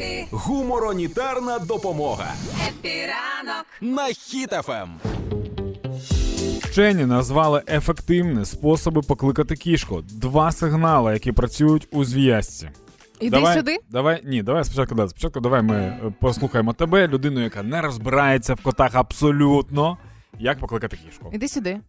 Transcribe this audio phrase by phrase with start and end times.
[0.00, 2.34] Happy, Гуморонітарна допомога
[2.68, 3.66] Happy ранок.
[3.80, 4.88] на Хіт-ФМ.
[6.62, 10.02] Вчені назвали ефективні способи покликати кішку.
[10.02, 12.70] Два сигнали, які працюють у зв'язці.
[13.20, 13.76] Іди давай, сюди.
[13.90, 14.94] Давай, ні, давай спочатку.
[14.94, 19.98] Да, спочатку давай ми е, послухаємо тебе, людину, яка не розбирається в котах абсолютно.
[20.38, 21.30] Як покликати кішку?
[21.32, 21.80] Іди сюди.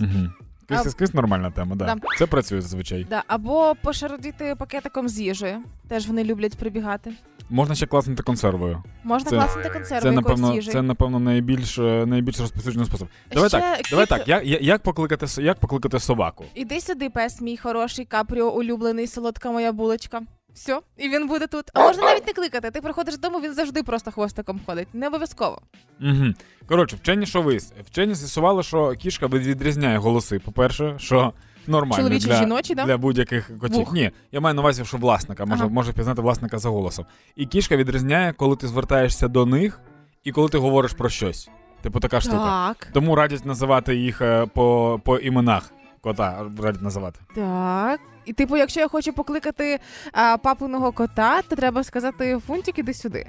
[0.00, 0.30] Угу.
[0.78, 1.84] Кис, кис, нормальна тема, да.
[1.84, 1.96] Да.
[2.18, 3.06] Це працює зазвичай.
[3.10, 3.22] Да.
[3.26, 5.56] Або пошародіти пакетиком з їжею.
[5.88, 7.12] Теж вони люблять прибігати.
[7.50, 8.82] Можна ще класнути консервою.
[9.04, 10.12] Можна Це- класнути консервою.
[10.14, 10.72] Це напевно, їжею.
[10.72, 13.08] це напевно найбільш е, найбільш розповсюджений спосіб.
[13.32, 14.28] Давай Ще так, кіт- давай так.
[14.28, 16.44] Як, як покликати як покликати собаку?
[16.54, 20.20] Іди сюди, пес мій хороший, капріо, улюблений, солодка моя булочка.
[20.54, 21.64] Все, і він буде тут.
[21.74, 22.70] А можна навіть не кликати.
[22.70, 24.88] Ти приходиш додому, він завжди просто хвостиком ходить.
[24.92, 25.62] Не обов'язково.
[26.00, 26.24] Угу.
[26.68, 27.72] Коротше, вчені що вис?
[27.86, 30.38] Вчені з'ясували, що кішка відрізняє голоси.
[30.38, 31.32] По-перше, що
[31.66, 32.84] нормально Чоловічі, для, жіночі, да?
[32.84, 33.78] для будь-яких котів.
[33.78, 33.92] Вух.
[33.92, 35.72] Ні, я маю на увазі, що власника може, Ага.
[35.72, 37.06] може пізнати власника за голосом.
[37.36, 39.80] І кішка відрізняє, коли ти звертаєшся до них
[40.24, 41.48] і коли ти говориш про щось.
[41.82, 42.38] Типу така штука.
[42.78, 45.72] Так, Тому радять називати їх е, по, по іменах.
[46.02, 47.20] Кота радять називати.
[47.34, 48.00] так.
[48.24, 49.78] І типу, якщо я хочу покликати
[50.12, 53.26] а, папиного кота, то треба сказати фунтик, іди сюди.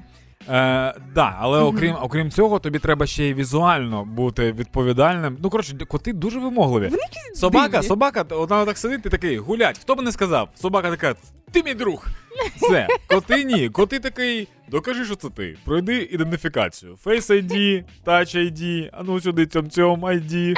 [0.49, 5.37] Е, да, але окрім, окрім цього, тобі треба ще й візуально бути відповідальним.
[5.43, 6.83] Ну, коротше, коти дуже вимогливі.
[6.83, 7.87] Вони якісь Собака, дивні.
[7.87, 9.79] собака, вона так сидить, ти такий гулять.
[9.79, 10.49] Хто б не сказав?
[10.55, 11.15] Собака така,
[11.51, 12.07] ти мій друг.
[12.55, 13.69] Все, коти ні.
[13.69, 15.57] Коти такий, докажи, що це ти.
[15.65, 16.97] Пройди ідентифікацію.
[17.05, 20.55] Face ID, Touch ID, а ну сюди цьом-цьом ID.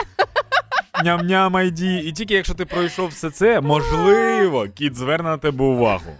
[1.03, 2.01] Ням-ням ID.
[2.01, 6.11] І тільки якщо ти пройшов все це, можливо, кіт зверне на тебе увагу.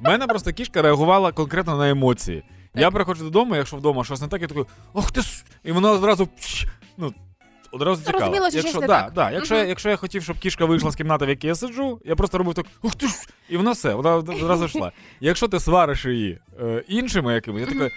[0.00, 2.44] У мене просто кішка реагувала конкретно на емоції.
[2.74, 5.44] Я приходжу додому, якщо вдома щось не так, я такий, ох ти ж!
[5.64, 6.28] І вона одразу
[6.96, 7.14] ну,
[7.72, 8.18] одразу тікала.
[8.18, 9.12] Зрозуміло, що якщо, щось не да, так.
[9.12, 12.00] Да, якщо, я, якщо я хотів, щоб кішка вийшла з кімнати, в якій я сиджу,
[12.04, 13.14] я просто робив так, ух ти ж!
[13.48, 14.92] І вона все, вона одразу йшла.
[15.20, 17.90] Якщо ти свариш її е, іншими якимось, я такий,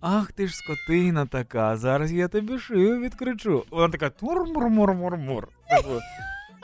[0.00, 3.64] ах ти ж скотина така, зараз я тобі шию відкричу.
[3.70, 5.42] Вона така тур-мур-мур-мур-мур.
[5.42, 5.55] Типу,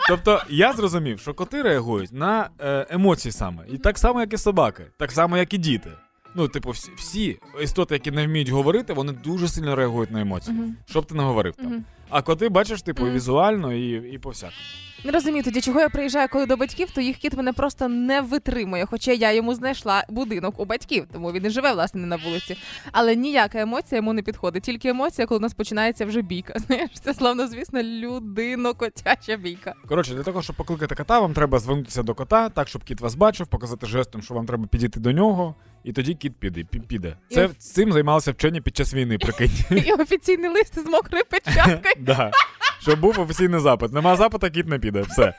[0.08, 3.64] Тобто я зрозумів, що коти реагують на е, емоції саме.
[3.72, 5.90] І так само, як і собаки, так само, як і діти.
[6.34, 10.56] Ну, типу, всі, всі істоти, які не вміють говорити, вони дуже сильно реагують на емоції.
[10.86, 11.84] Що б ти не говорив там.
[12.10, 14.58] А коти, бачиш, типу, візуально, і, і по всякому.
[15.04, 18.20] Не розумію тоді, чого я приїжджаю коли до батьків, то їх кіт мене просто не
[18.20, 18.86] витримує.
[18.86, 22.56] Хоча я йому знайшла будинок у батьків, тому він і живе власне не на вулиці.
[22.92, 24.62] Але ніяка емоція йому не підходить.
[24.62, 26.54] Тільки емоція, коли у нас починається вже бійка.
[26.66, 29.74] Знаєш, це славно, звісно, людино-котяча бійка.
[29.88, 33.14] Коротше, для того, щоб покликати кота, вам треба звернутися до кота, так, щоб кіт вас
[33.14, 36.64] бачив, показати жестом, що вам треба підійти до нього, і тоді кіт піде.
[36.88, 37.16] піде.
[37.30, 39.50] Це І- цим займалися вчені під час війни, прикинь.
[39.86, 41.94] І офіційний лист з мокрою печаткою.
[42.82, 43.92] Щоб був офіційний запит.
[43.92, 45.02] Нема запита, кіт не піде.
[45.02, 45.34] Все.